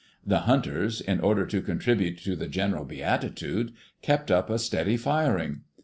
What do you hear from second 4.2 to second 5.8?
up a steady firing.